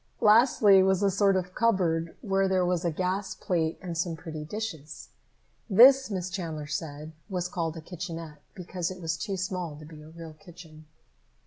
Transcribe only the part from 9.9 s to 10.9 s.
a real kitchen.